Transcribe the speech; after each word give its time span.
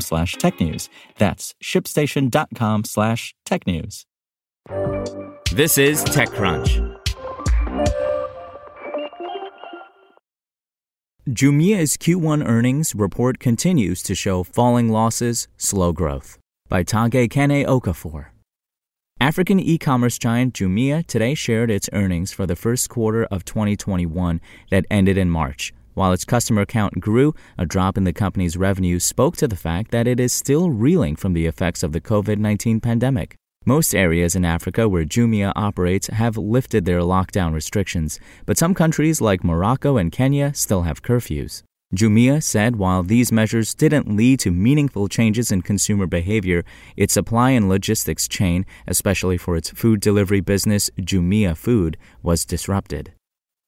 slash 0.00 0.36
technews. 0.36 0.88
That's 1.18 1.54
shipstation.com 1.62 2.84
slash 2.84 3.34
technews. 3.46 4.04
This 5.52 5.78
is 5.78 6.04
TechCrunch. 6.04 6.94
Jumia's 11.28 11.96
Q1 11.96 12.46
earnings 12.46 12.94
report 12.94 13.38
continues 13.38 14.02
to 14.02 14.14
show 14.14 14.42
falling 14.42 14.90
losses, 14.90 15.48
slow 15.56 15.92
growth. 15.92 16.38
By 16.68 16.82
Tage 16.82 17.28
Kene 17.30 17.64
Okafor. 17.66 18.26
African 19.20 19.58
e 19.58 19.78
commerce 19.78 20.18
giant 20.18 20.54
Jumia 20.54 21.06
today 21.06 21.34
shared 21.34 21.70
its 21.70 21.88
earnings 21.92 22.32
for 22.32 22.46
the 22.46 22.56
first 22.56 22.90
quarter 22.90 23.24
of 23.24 23.44
2021 23.44 24.40
that 24.70 24.84
ended 24.90 25.16
in 25.16 25.30
March. 25.30 25.72
While 25.94 26.12
its 26.12 26.24
customer 26.24 26.66
count 26.66 26.98
grew, 26.98 27.34
a 27.56 27.64
drop 27.64 27.96
in 27.96 28.02
the 28.02 28.12
company's 28.12 28.56
revenue 28.56 28.98
spoke 28.98 29.36
to 29.36 29.46
the 29.46 29.56
fact 29.56 29.92
that 29.92 30.08
it 30.08 30.18
is 30.18 30.32
still 30.32 30.70
reeling 30.70 31.14
from 31.14 31.32
the 31.34 31.46
effects 31.46 31.84
of 31.84 31.92
the 31.92 32.00
COVID 32.00 32.38
19 32.38 32.80
pandemic. 32.80 33.36
Most 33.64 33.94
areas 33.94 34.34
in 34.36 34.44
Africa 34.44 34.88
where 34.88 35.06
Jumia 35.06 35.52
operates 35.56 36.08
have 36.08 36.36
lifted 36.36 36.84
their 36.84 37.00
lockdown 37.00 37.54
restrictions, 37.54 38.20
but 38.44 38.58
some 38.58 38.74
countries 38.74 39.22
like 39.22 39.42
Morocco 39.42 39.96
and 39.96 40.12
Kenya 40.12 40.52
still 40.52 40.82
have 40.82 41.00
curfews. 41.02 41.62
Jumia 41.94 42.42
said 42.42 42.76
while 42.76 43.02
these 43.02 43.32
measures 43.32 43.72
didn't 43.72 44.14
lead 44.14 44.40
to 44.40 44.50
meaningful 44.50 45.08
changes 45.08 45.50
in 45.50 45.62
consumer 45.62 46.06
behavior, 46.06 46.64
its 46.96 47.14
supply 47.14 47.52
and 47.52 47.68
logistics 47.68 48.28
chain, 48.28 48.66
especially 48.86 49.38
for 49.38 49.56
its 49.56 49.70
food 49.70 50.00
delivery 50.00 50.40
business, 50.40 50.90
Jumia 50.98 51.56
Food, 51.56 51.96
was 52.22 52.44
disrupted. 52.44 53.13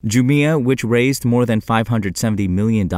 Jumia, 0.04 0.62
which 0.62 0.84
raised 0.84 1.24
more 1.24 1.46
than 1.46 1.60
$570 1.60 2.48
million 2.48 2.88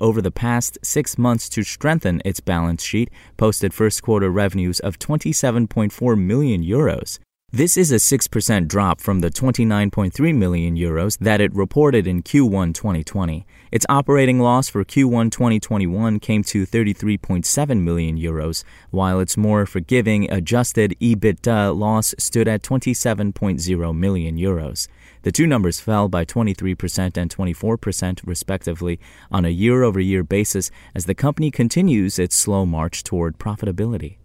over 0.00 0.20
the 0.20 0.30
past 0.30 0.78
six 0.82 1.16
months 1.16 1.48
to 1.50 1.62
strengthen 1.62 2.20
its 2.24 2.40
balance 2.40 2.82
sheet, 2.82 3.10
posted 3.36 3.72
first 3.72 4.02
quarter 4.02 4.28
revenues 4.28 4.80
of 4.80 4.98
27.4 4.98 6.18
million 6.18 6.62
euros. 6.62 7.18
This 7.50 7.78
is 7.78 7.90
a 7.90 7.94
6% 7.94 8.68
drop 8.68 9.00
from 9.00 9.20
the 9.20 9.30
29.3 9.30 10.36
million 10.36 10.76
euros 10.76 11.16
that 11.18 11.40
it 11.40 11.54
reported 11.54 12.06
in 12.06 12.22
Q1 12.22 12.74
2020. 12.74 13.46
Its 13.72 13.86
operating 13.88 14.38
loss 14.38 14.68
for 14.68 14.84
Q1 14.84 15.32
2021 15.32 16.20
came 16.20 16.44
to 16.44 16.66
33.7 16.66 17.80
million 17.80 18.18
euros, 18.18 18.64
while 18.90 19.18
its 19.18 19.38
more 19.38 19.64
forgiving 19.64 20.30
adjusted 20.30 20.94
EBITDA 21.00 21.74
loss 21.74 22.14
stood 22.18 22.48
at 22.48 22.60
27.0 22.60 23.96
million 23.96 24.36
euros. 24.36 24.86
The 25.22 25.32
two 25.32 25.46
numbers 25.46 25.80
fell 25.80 26.10
by 26.10 26.26
23% 26.26 27.16
and 27.16 27.34
24% 27.34 28.20
respectively 28.26 29.00
on 29.32 29.46
a 29.46 29.48
year-over-year 29.48 30.22
basis 30.22 30.70
as 30.94 31.06
the 31.06 31.14
company 31.14 31.50
continues 31.50 32.18
its 32.18 32.36
slow 32.36 32.66
march 32.66 33.02
toward 33.02 33.38
profitability. 33.38 34.18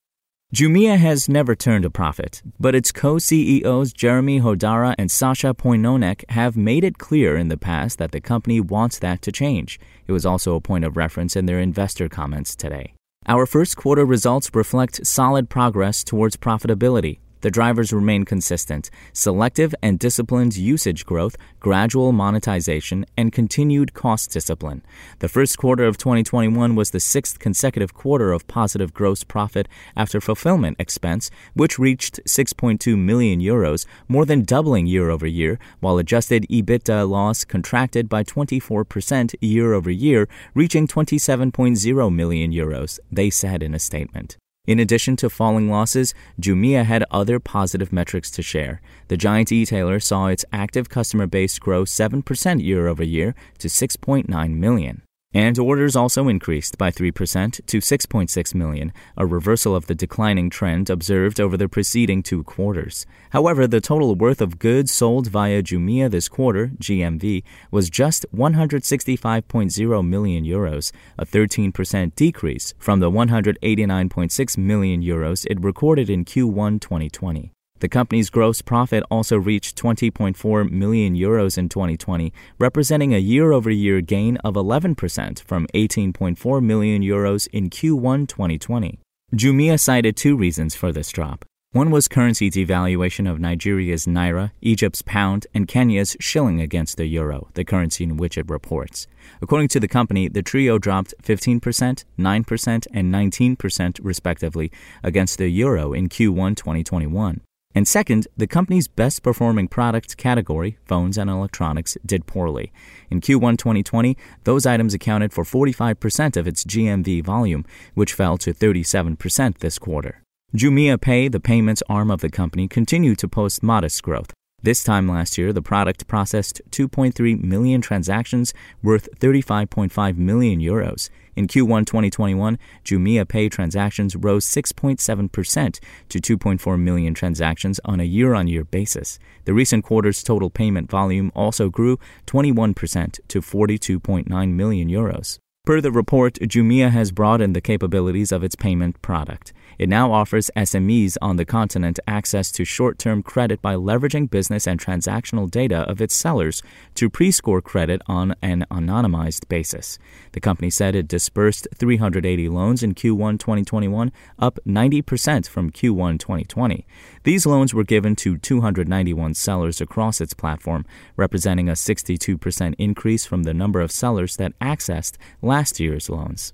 Jumia 0.54 1.00
has 1.00 1.28
never 1.28 1.56
turned 1.56 1.84
a 1.84 1.90
profit, 1.90 2.44
but 2.60 2.76
its 2.76 2.92
co-CEOs 2.92 3.92
Jeremy 3.92 4.40
Hodara 4.40 4.94
and 5.00 5.10
Sacha 5.10 5.56
Poignonnec 5.56 6.30
have 6.30 6.56
made 6.56 6.84
it 6.84 7.00
clear 7.00 7.36
in 7.36 7.48
the 7.48 7.58
past 7.58 7.98
that 7.98 8.12
the 8.12 8.22
company 8.22 8.60
wants 8.60 9.00
that 9.00 9.24
to 9.24 9.32
change. 9.32 9.80
It 10.06 10.12
was 10.12 10.28
also 10.28 10.54
a 10.54 10.62
point 10.62 10.86
of 10.86 10.96
reference 10.96 11.36
in 11.36 11.48
their 11.48 11.60
investor 11.60 12.08
comments 12.08 12.56
today. 12.56 12.94
Our 13.26 13.48
first 13.48 13.78
quarter 13.78 14.06
results 14.06 14.54
reflect 14.54 15.08
solid 15.08 15.50
progress 15.50 16.04
towards 16.04 16.38
profitability. 16.38 17.18
The 17.44 17.52
drivers 17.52 17.92
remain 17.92 18.24
consistent 18.24 18.90
selective 19.12 19.76
and 19.82 20.00
disciplined 20.00 20.56
usage 20.56 21.06
growth, 21.06 21.36
gradual 21.60 22.14
monetization, 22.14 23.06
and 23.18 23.34
continued 23.34 23.94
cost 23.94 24.32
discipline. 24.32 24.82
The 25.20 25.28
first 25.28 25.58
quarter 25.58 25.84
of 25.84 25.98
2021 25.98 26.74
was 26.74 26.92
the 26.92 27.02
sixth 27.02 27.40
consecutive 27.40 27.94
quarter 27.94 28.32
of 28.32 28.48
positive 28.48 28.94
gross 28.94 29.26
profit 29.26 29.68
after 29.94 30.22
fulfillment 30.22 30.78
expense, 30.80 31.30
which 31.54 31.78
reached 31.78 32.22
6.2 32.26 32.98
million 32.98 33.42
euros, 33.42 33.86
more 34.08 34.26
than 34.26 34.46
doubling 34.46 34.88
year 34.88 35.10
over 35.10 35.28
year, 35.28 35.60
while 35.82 35.98
adjusted 35.98 36.48
EBITDA 36.50 37.10
loss 37.10 37.44
contracted 37.44 38.08
by 38.08 38.24
24% 38.24 39.36
year 39.42 39.74
over 39.74 39.92
year, 39.92 40.30
reaching 40.54 40.88
27.0 40.88 42.16
million 42.16 42.54
euros, 42.54 43.02
they 43.12 43.30
said 43.30 43.62
in 43.62 43.76
a 43.76 43.80
statement. 43.80 44.38
In 44.66 44.80
addition 44.80 45.18
to 45.18 45.30
falling 45.30 45.70
losses, 45.70 46.14
Jumia 46.42 46.86
had 46.86 47.04
other 47.12 47.38
positive 47.38 47.92
metrics 47.92 48.32
to 48.32 48.42
share. 48.42 48.80
The 49.10 49.18
giant 49.18 49.52
e-tailer 49.52 50.00
saw 50.00 50.28
its 50.28 50.46
active 50.54 50.88
customer 50.88 51.28
base 51.28 51.60
grow 51.60 51.84
7% 51.84 52.64
year 52.64 52.88
over 52.88 53.04
year 53.04 53.36
to 53.58 53.68
6.9 53.68 54.56
million. 54.56 55.02
And 55.34 55.58
orders 55.58 55.96
also 55.96 56.28
increased 56.28 56.78
by 56.78 56.92
3% 56.92 57.66
to 57.66 57.78
6.6 57.80 58.56
million, 58.56 58.94
a 59.18 59.26
reversal 59.26 59.76
of 59.76 59.88
the 59.88 59.96
declining 59.96 60.52
trend 60.52 60.90
observed 60.90 61.40
over 61.40 61.58
the 61.58 61.68
preceding 61.68 62.22
two 62.22 62.44
quarters. 62.44 63.08
However, 63.32 63.66
the 63.66 63.82
total 63.82 64.14
worth 64.16 64.42
of 64.42 64.60
goods 64.60 64.92
sold 64.92 65.28
via 65.28 65.64
Jumia 65.64 66.12
this 66.12 66.30
quarter, 66.30 66.68
GMV, 66.80 67.44
was 67.72 67.90
just 67.90 68.26
165.0 68.36 70.08
million 70.08 70.46
euros, 70.46 70.92
a 71.18 71.26
13% 71.26 72.16
decrease 72.16 72.74
from 72.78 73.00
the 73.00 73.10
189.6 73.10 74.58
million 74.58 75.02
euros 75.02 75.48
it 75.50 75.64
recorded 75.64 76.10
in 76.10 76.26
Q1 76.26 76.80
2020. 76.80 77.52
The 77.84 77.90
company's 77.90 78.30
gross 78.30 78.62
profit 78.62 79.04
also 79.12 79.36
reached 79.36 79.76
20.4 79.76 80.72
million 80.72 81.18
euros 81.18 81.58
in 81.58 81.68
2020, 81.68 82.32
representing 82.58 83.14
a 83.14 83.18
year-over-year 83.18 84.00
gain 84.00 84.38
of 84.38 84.54
11% 84.54 85.44
from 85.44 85.68
18.4 85.76 86.64
million 86.64 87.02
euros 87.02 87.50
in 87.52 87.70
Q1 87.70 88.30
2020. 88.30 89.00
Jumia 89.36 89.78
cited 89.78 90.16
two 90.16 90.38
reasons 90.38 90.76
for 90.76 90.94
this 90.94 91.12
drop. 91.12 91.44
One 91.74 91.92
was 91.92 92.08
currency 92.08 92.50
devaluation 92.50 93.30
of 93.30 93.42
Nigeria's 93.42 94.06
naira, 94.06 94.52
Egypt's 94.62 95.02
pound, 95.02 95.46
and 95.54 95.68
Kenya's 95.68 96.16
shilling 96.22 96.62
against 96.62 96.96
the 96.96 97.08
euro, 97.08 97.50
the 97.56 97.66
currency 97.66 98.06
in 98.06 98.16
which 98.16 98.38
it 98.38 98.50
reports. 98.50 99.08
According 99.42 99.68
to 99.70 99.82
the 99.82 99.90
company, 99.90 100.30
the 100.30 100.42
trio 100.42 100.78
dropped 100.78 101.14
15%, 101.22 102.06
9%, 102.18 102.88
and 102.94 103.14
19% 103.14 104.00
respectively 104.02 104.72
against 105.04 105.38
the 105.38 105.50
euro 105.50 105.92
in 105.92 106.08
Q1 106.08 106.56
2021. 106.56 107.42
And 107.76 107.88
second, 107.88 108.28
the 108.38 108.48
company's 108.48 108.88
best 108.88 109.24
performing 109.24 109.68
product 109.68 110.16
category, 110.18 110.78
phones 110.86 111.18
and 111.18 111.30
electronics, 111.30 111.98
did 112.06 112.28
poorly. 112.28 112.72
In 113.10 113.20
Q1 113.20 113.58
2020, 113.58 114.16
those 114.44 114.66
items 114.66 114.94
accounted 114.94 115.34
for 115.34 115.44
45% 115.44 116.38
of 116.38 116.48
its 116.48 116.64
GMV 116.64 117.24
volume, 117.24 117.66
which 117.96 118.14
fell 118.14 118.38
to 118.40 118.54
37% 118.54 119.58
this 119.58 119.80
quarter. 119.80 120.22
Jumia 120.56 121.02
Pay, 121.02 121.30
the 121.30 121.40
payments 121.40 121.82
arm 121.90 122.12
of 122.12 122.22
the 122.22 122.30
company, 122.30 122.68
continued 122.68 123.18
to 123.18 123.28
post 123.28 123.64
modest 123.64 124.04
growth. 124.04 124.34
This 124.64 124.82
time 124.82 125.10
last 125.10 125.38
year, 125.38 125.52
the 125.52 125.62
product 125.62 126.08
processed 126.08 126.62
2.3 126.72 127.44
million 127.44 127.82
transactions 127.82 128.54
worth 128.82 129.10
35.5 129.20 130.18
million 130.18 130.62
euros. 130.62 131.10
In 131.36 131.48
Q1 131.48 131.86
2021, 131.86 132.58
Jumia 132.86 133.28
Pay 133.28 133.50
transactions 133.50 134.16
rose 134.16 134.46
6.7% 134.46 135.80
to 136.08 136.38
2.4 136.38 136.80
million 136.80 137.14
transactions 137.14 137.82
on 137.84 138.00
a 138.00 138.06
year 138.06 138.34
on 138.34 138.48
year 138.48 138.64
basis. 138.64 139.20
The 139.44 139.54
recent 139.54 139.84
quarter's 139.84 140.24
total 140.24 140.50
payment 140.50 140.90
volume 140.90 141.34
also 141.36 141.70
grew 141.70 142.00
21% 142.28 143.20
to 143.28 143.42
42.9 143.42 144.50
million 144.54 144.88
euros. 144.88 145.40
Per 145.66 145.80
the 145.80 145.92
report, 145.92 146.34
Jumia 146.36 146.90
has 146.92 147.12
broadened 147.12 147.56
the 147.56 147.62
capabilities 147.62 148.32
of 148.32 148.44
its 148.44 148.54
payment 148.56 149.02
product. 149.02 149.52
It 149.78 149.90
now 149.90 150.12
offers 150.12 150.52
SMEs 150.56 151.18
on 151.22 151.38
the 151.38 151.46
continent 151.46 152.00
access 152.08 152.52
to 152.52 152.66
short 152.66 152.98
term 152.98 153.24
credit 153.24 153.62
by 153.62 153.76
leveraging 153.76 154.30
business 154.30 154.68
and 154.68 154.80
transactional 154.80 155.50
data 155.50 155.80
of 155.90 156.02
its 156.02 156.16
sellers 156.16 156.62
to 156.96 157.10
pre 157.10 157.32
score 157.32 157.62
credit 157.62 158.02
on 158.08 158.36
an 158.42 158.66
anonymized 158.72 159.48
basis. 159.48 159.98
The 160.34 160.40
company 160.40 160.70
said 160.70 160.96
it 160.96 161.08
disbursed 161.08 161.68
380 161.76 162.50
loans 162.50 162.84
in 162.84 162.94
Q1 162.94 163.40
2021, 163.40 164.12
up 164.40 164.60
90% 164.68 165.48
from 165.48 165.72
Q1 165.72 166.20
2020. 166.20 166.86
These 167.24 167.46
loans 167.46 167.74
were 167.74 167.84
given 167.84 168.16
to 168.18 168.38
291 168.38 169.34
sellers 169.34 169.82
across 169.82 170.22
its 170.22 170.34
platform, 170.34 170.86
representing 171.16 171.70
a 171.70 171.74
62% 171.74 172.76
increase 172.78 173.26
from 173.26 173.44
the 173.44 173.54
number 173.54 173.82
of 173.82 173.92
sellers 173.92 174.36
that 174.38 174.58
accessed 174.60 175.18
last 175.42 175.80
year's 175.80 176.10
loans. 176.10 176.54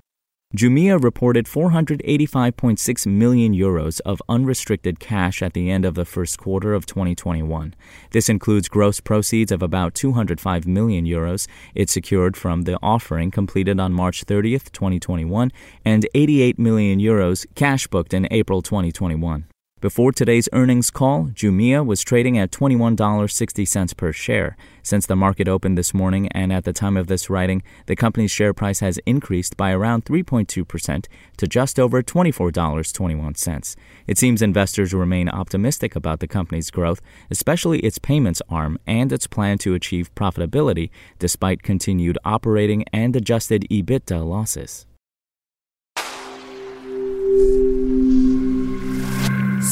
Jumia 0.58 1.00
reported 1.00 1.46
485.6 1.46 3.06
million 3.06 3.54
euros 3.54 4.02
of 4.04 4.20
unrestricted 4.28 5.00
cash 5.00 5.44
at 5.44 5.54
the 5.54 5.70
end 5.70 5.86
of 5.86 5.94
the 5.94 6.06
first 6.06 6.40
quarter 6.40 6.74
of 6.74 6.88
2021. 6.88 7.76
This 8.10 8.30
includes 8.30 8.68
gross 8.68 9.00
proceeds 9.00 9.52
of 9.52 9.62
about 9.62 9.94
205 9.94 10.66
million 10.66 11.06
euros 11.06 11.48
it 11.76 11.92
secured 11.92 12.36
from 12.36 12.64
the 12.64 12.80
offering 12.82 13.30
completed 13.30 13.80
on 13.80 13.94
March 13.94 14.26
30th, 14.26 14.72
2021, 14.72 15.52
and 15.86 16.08
88 16.16 16.58
million 16.58 17.00
euros 17.00 17.46
cash 17.54 17.86
booked 17.86 18.16
in 18.16 18.28
April 18.32 18.64
2021. 18.64 19.46
Before 19.82 20.12
today's 20.12 20.50
earnings 20.52 20.92
call, 20.92 21.28
Jumia 21.28 21.86
was 21.86 22.04
trading 22.04 22.38
at 22.38 22.52
$21.60 22.52 23.96
per 23.96 24.12
share. 24.12 24.58
Since 24.84 25.06
the 25.06 25.16
market 25.16 25.48
opened 25.48 25.78
this 25.78 25.94
morning 25.94 26.28
and 26.34 26.52
at 26.52 26.66
the 26.66 26.74
time 26.74 26.98
of 26.98 27.08
this 27.08 27.30
writing, 27.30 27.64
the 27.86 27.96
company's 27.96 28.30
share 28.30 28.54
price 28.54 28.82
has 28.82 29.00
increased 29.06 29.56
by 29.56 29.72
around 29.72 30.04
3.2% 30.04 31.06
to 31.38 31.48
just 31.48 31.80
over 31.80 32.04
$24.21. 32.04 33.76
It 34.06 34.18
seems 34.18 34.42
investors 34.42 34.94
remain 34.94 35.30
optimistic 35.30 35.96
about 35.96 36.20
the 36.20 36.28
company's 36.28 36.72
growth, 36.72 37.00
especially 37.32 37.80
its 37.80 38.00
payments 38.00 38.42
arm 38.50 38.80
and 38.86 39.14
its 39.14 39.28
plan 39.28 39.58
to 39.60 39.76
achieve 39.76 40.14
profitability 40.14 40.90
despite 41.20 41.64
continued 41.64 42.18
operating 42.26 42.84
and 42.92 43.16
adjusted 43.16 43.66
EBITDA 43.72 44.28
losses. 44.28 44.86